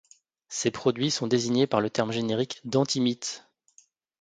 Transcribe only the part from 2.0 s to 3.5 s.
générique d'antimite.